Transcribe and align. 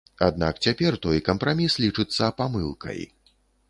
Аднак 0.27 0.61
цяпер 0.67 0.97
той 1.03 1.21
кампраміс 1.29 1.79
лічыцца 1.85 2.35
памылкай. 2.43 2.99